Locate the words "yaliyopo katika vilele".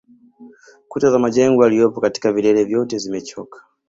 1.63-2.63